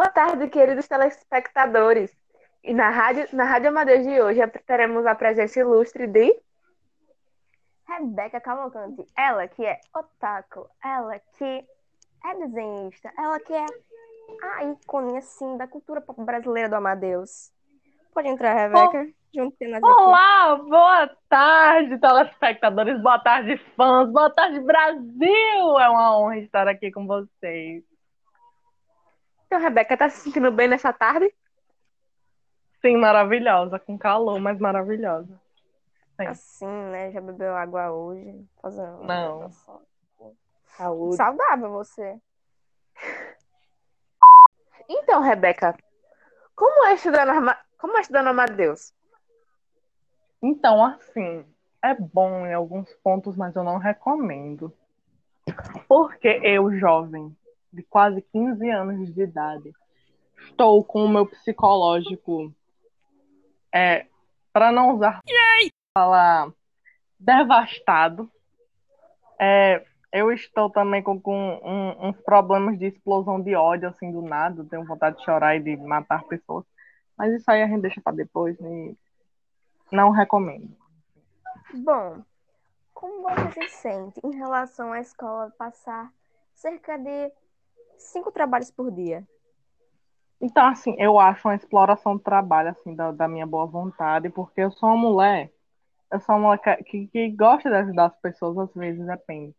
[0.00, 2.10] Boa tarde, queridos telespectadores.
[2.64, 6.40] E na Rádio, na Rádio Amadeus de hoje teremos a presença ilustre de
[7.86, 9.04] Rebeca Cavalcante.
[9.14, 11.44] Ela que é otaku, ela que
[12.24, 13.66] é desenhista, ela que é
[14.42, 17.52] a ícone, assim, da cultura pop brasileira do Amadeus.
[18.14, 19.06] Pode entrar, Rebeca.
[19.06, 19.38] Oh.
[19.38, 20.70] Junto Olá, aqui.
[20.70, 25.78] boa tarde, telespectadores, boa tarde, fãs, boa tarde, Brasil!
[25.78, 27.84] É uma honra estar aqui com vocês.
[29.50, 31.34] Então, Rebeca, tá se sentindo bem nessa tarde?
[32.80, 35.40] Sim, maravilhosa, com calor, mas maravilhosa.
[36.16, 36.26] Sim.
[36.28, 37.10] Assim, né?
[37.10, 38.46] Já bebeu água hoje?
[38.62, 39.50] Fazendo Não.
[40.76, 41.16] Saúde.
[41.16, 42.16] Saudável você.
[44.88, 45.76] Então, Rebeca,
[46.54, 48.94] como é estudar no, como é estudar no Amadeus?
[50.40, 51.44] Então, assim,
[51.82, 54.72] é bom em alguns pontos, mas eu não recomendo.
[55.88, 57.36] Porque eu, jovem,
[57.72, 59.72] de quase 15 anos de idade,
[60.42, 62.52] estou com o meu psicológico,
[63.72, 64.06] é,
[64.52, 65.20] para não usar
[65.94, 66.52] falar
[67.18, 68.30] devastado.
[69.38, 74.22] É, eu estou também com, com um, uns problemas de explosão de ódio, assim, do
[74.22, 74.66] nada.
[74.68, 76.64] Tenho vontade de chorar e de matar pessoas.
[77.16, 78.58] Mas isso aí a gente deixa para depois.
[78.58, 78.94] Né?
[79.92, 80.76] Não recomendo.
[81.74, 82.22] Bom,
[82.92, 86.12] como você se sente em relação à escola passar
[86.54, 87.32] cerca de
[88.02, 89.26] cinco trabalhos por dia?
[90.40, 94.62] Então, assim, eu acho uma exploração do trabalho, assim, da, da minha boa vontade, porque
[94.62, 95.52] eu sou uma mulher,
[96.10, 99.54] eu sou uma mulher que, que gosta de ajudar as pessoas, às vezes depende.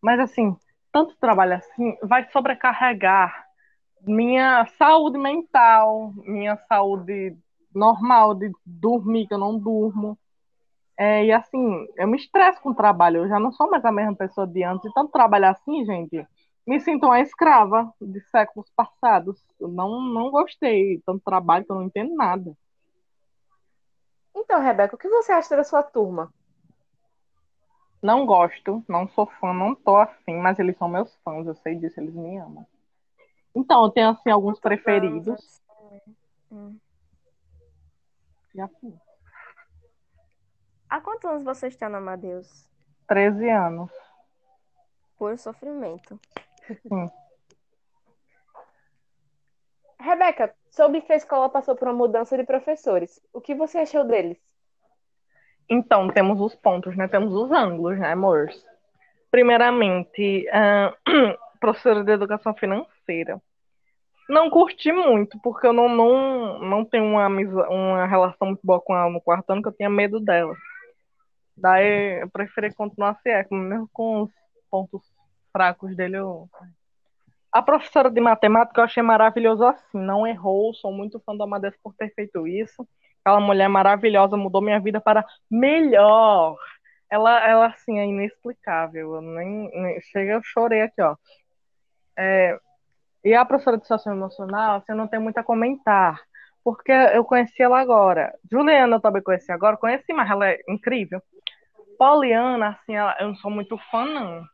[0.00, 0.56] Mas, assim,
[0.94, 3.46] tanto trabalho assim vai sobrecarregar
[4.06, 7.36] minha saúde mental, minha saúde
[7.74, 10.16] normal de dormir, que eu não durmo.
[10.96, 13.90] É, e assim, eu me estresso com o trabalho, eu já não sou mais a
[13.90, 14.88] mesma pessoa de antes.
[14.88, 16.24] E tanto trabalhar assim, gente,
[16.66, 19.42] me sinto uma escrava de séculos passados.
[19.60, 22.56] Eu não, não gostei tanto trabalho que eu não entendo nada.
[24.34, 26.32] Então, Rebeca, o que você acha da sua turma?
[28.02, 31.74] Não gosto, não sou fã, não tô afim, mas eles são meus fãs, eu sei
[31.76, 32.66] disso, eles me amam.
[33.54, 35.62] Então, eu tenho, assim, alguns preferidos.
[36.50, 36.76] Hum.
[38.54, 38.92] Já fui.
[40.90, 42.68] Há quantos anos você está no Amadeus?
[43.08, 43.90] 13 anos.
[45.16, 46.20] Por sofrimento.
[46.66, 47.10] Sim.
[50.00, 53.20] Rebeca, soube que a escola passou por uma mudança de professores.
[53.32, 54.38] O que você achou deles?
[55.68, 57.08] Então, temos os pontos, né?
[57.08, 58.62] Temos os ângulos, né, amores?
[59.30, 63.40] Primeiramente, uh, professora de educação financeira.
[64.28, 68.94] Não curti muito, porque eu não, não, não tenho uma, uma relação muito boa com
[68.94, 70.54] ela no quarto ano, que eu tinha medo dela.
[71.56, 74.30] Daí eu preferi continuar assim, é, mesmo com os
[74.70, 75.13] pontos
[75.54, 76.16] fracos dele.
[76.16, 76.48] Eu...
[77.52, 81.76] A professora de matemática eu achei maravilhoso assim, não errou, sou muito fã da Amadeus
[81.82, 82.86] por ter feito isso.
[83.24, 86.56] Aquela mulher maravilhosa mudou minha vida para melhor.
[87.08, 89.14] Ela, ela assim, é inexplicável.
[89.14, 91.16] Eu nem, nem, chega, eu chorei aqui, ó.
[92.18, 92.58] É,
[93.24, 96.20] e a professora de Social Emocional, assim, eu não tenho muito a comentar,
[96.62, 98.34] porque eu conheci ela agora.
[98.50, 101.22] Juliana eu também conheci agora, conheci, mas ela é incrível.
[101.98, 104.53] Poliana, assim, ela, eu não sou muito fã, não.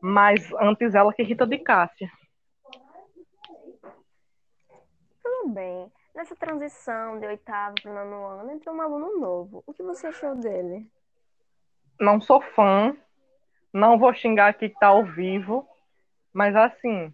[0.00, 2.10] Mas antes ela que Rita de Cássia.
[5.22, 5.92] Tudo bem.
[6.14, 9.62] Nessa transição de oitavo para nono ano, entrou um aluno novo.
[9.66, 10.86] O que você achou dele?
[11.98, 12.96] Não sou fã.
[13.72, 15.68] Não vou xingar aqui que tá ao vivo.
[16.32, 17.12] Mas assim.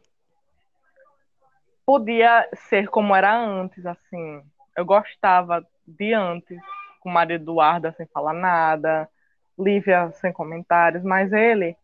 [1.85, 4.43] Podia ser como era antes, assim.
[4.77, 6.61] Eu gostava de antes,
[7.01, 9.09] com Maria Eduarda sem falar nada,
[9.59, 11.77] Lívia sem comentários, mas ele,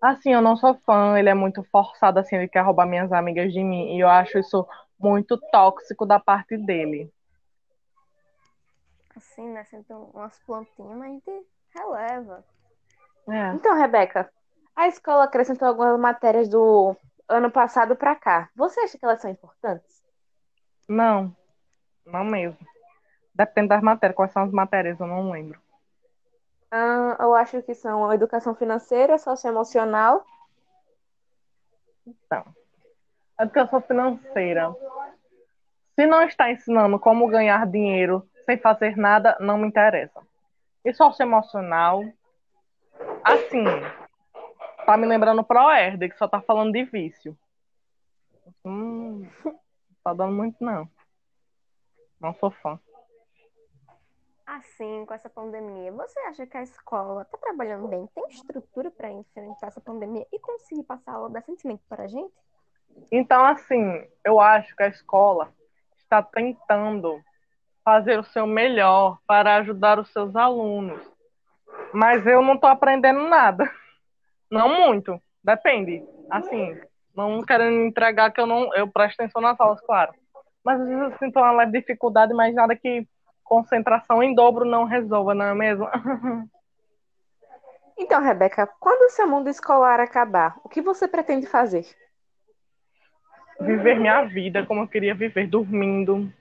[0.00, 3.52] assim, eu não sou fã, ele é muito forçado, assim, ele quer roubar minhas amigas
[3.52, 4.66] de mim, e eu acho isso
[4.98, 7.12] muito tóxico da parte dele.
[9.16, 9.64] Assim, né?
[9.64, 12.44] Sempre umas plantinhas, mas a gente releva.
[13.28, 13.52] É.
[13.54, 14.30] Então, Rebeca,
[14.74, 16.96] a escola acrescentou algumas matérias do
[17.28, 18.50] ano passado para cá.
[18.56, 20.02] Você acha que elas são importantes?
[20.88, 21.34] Não,
[22.06, 22.58] não mesmo.
[23.34, 24.16] Depende das matérias.
[24.16, 24.98] Quais são as matérias?
[24.98, 25.60] Eu não lembro.
[26.70, 30.24] Ah, eu acho que são educação financeira, socioemocional.
[32.06, 32.44] Então,
[33.40, 34.74] educação financeira.
[35.94, 40.20] Se não está ensinando como ganhar dinheiro sem fazer nada, não me interessa.
[40.84, 42.02] E socioemocional,
[43.24, 43.64] assim,
[44.86, 47.36] tá me lembrando pro Erde, que só tá falando de vício.
[48.64, 49.28] Hum,
[50.02, 50.88] tá dando muito não.
[52.20, 52.78] Não sou fã.
[54.50, 58.08] Assim, com essa pandemia, você acha que a escola tá trabalhando bem?
[58.12, 62.34] Tem estrutura para enfrentar essa pandemia e conseguir passar aula decentemente para a gente?
[63.12, 65.54] Então, assim, eu acho que a escola
[65.96, 67.22] está tentando
[67.84, 71.00] fazer o seu melhor para ajudar os seus alunos.
[71.94, 73.70] Mas eu não estou aprendendo nada.
[74.50, 75.22] Não muito.
[75.44, 76.04] Depende.
[76.28, 76.76] Assim,
[77.14, 80.12] não querendo entregar que eu não eu presto atenção nas aulas, claro.
[80.64, 83.06] Mas às vezes eu sinto uma leve dificuldade, mas nada que
[83.50, 85.88] concentração em dobro não resolva, não é mesmo?
[88.02, 91.84] Então, Rebeca, quando o seu mundo escolar acabar, o que você pretende fazer?
[93.60, 96.32] Viver minha vida como eu queria viver, dormindo,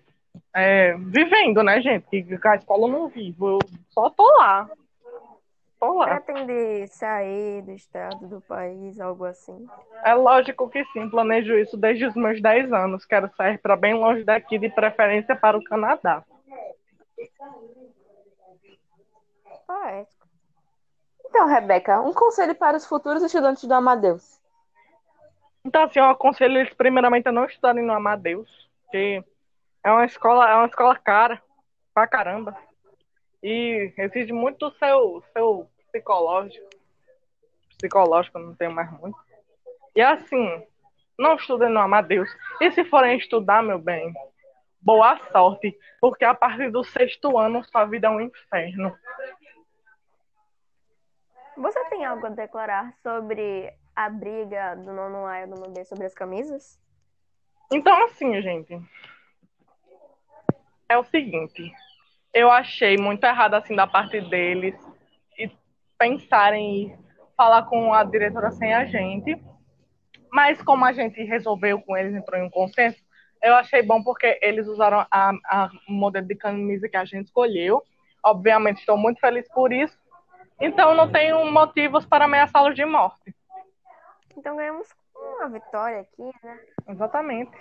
[0.56, 2.24] é, vivendo, né, gente?
[2.24, 3.60] Que a escola eu não vivo, eu
[3.90, 4.70] só tô lá.
[5.82, 6.22] Tô lá.
[6.22, 9.68] Pretende sair do estado, do país, algo assim?
[10.06, 13.04] É lógico que sim, planejo isso desde os meus 10 anos.
[13.04, 16.24] Quero sair para bem longe daqui, de preferência para o Canadá.
[19.66, 20.28] Poético.
[21.26, 24.40] Então, Rebeca, um conselho para os futuros estudantes do Amadeus.
[25.64, 28.50] Então, assim, eu aconselho eles primeiramente a não estudarem no Amadeus,
[28.84, 29.24] porque
[29.84, 31.42] é uma escola, é uma escola cara
[31.94, 32.58] pra caramba.
[33.44, 36.68] E exige muito do seu, seu psicológico.
[37.78, 39.18] Psicológico, não tenho mais muito.
[39.96, 40.64] E assim,
[41.18, 42.30] não estudem no Amadeus.
[42.60, 44.14] E se forem estudar, meu bem,
[44.82, 48.96] boa sorte, porque a partir do sexto ano sua vida é um inferno.
[51.58, 55.84] Você tem algo a declarar sobre a briga do nono A e do nono B
[55.84, 56.80] sobre as camisas?
[57.72, 58.82] Então, assim, gente,
[60.88, 61.72] é o seguinte,
[62.34, 64.76] eu achei muito errado, assim, da parte deles
[65.38, 65.52] e
[65.98, 67.00] pensarem em
[67.36, 69.40] falar com a diretora sem a gente,
[70.32, 73.04] mas como a gente resolveu com eles, entrou em um consenso,
[73.42, 77.84] eu achei bom porque eles usaram a, a modelo de camisa que a gente escolheu.
[78.24, 79.98] Obviamente, estou muito feliz por isso.
[80.60, 83.34] Então não tenho motivos para ameaçá-los de morte.
[84.36, 86.60] Então ganhamos uma vitória aqui, né?
[86.88, 87.52] Exatamente.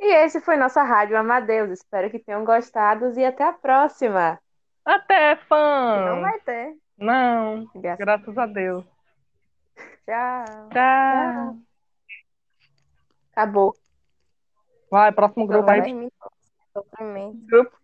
[0.00, 1.70] E esse foi nossa Rádio Amadeus.
[1.70, 4.38] Espero que tenham gostado e até a próxima.
[4.84, 6.10] Até, fã!
[6.10, 6.76] Não vai ter.
[6.96, 8.84] Não, Graças, graças a Deus.
[10.04, 10.68] Tchau.
[10.72, 11.63] Tchau.
[13.34, 13.74] Acabou.
[14.88, 16.08] Vai, próximo grupo Agora aí.
[17.46, 17.76] Grupo.